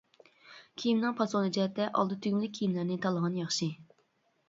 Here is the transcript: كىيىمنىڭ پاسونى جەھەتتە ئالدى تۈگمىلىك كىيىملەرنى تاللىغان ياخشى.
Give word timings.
كىيىمنىڭ 0.83 1.13
پاسونى 1.19 1.53
جەھەتتە 1.59 1.89
ئالدى 1.91 2.19
تۈگمىلىك 2.25 2.59
كىيىملەرنى 2.59 3.01
تاللىغان 3.07 3.41
ياخشى. 3.47 3.73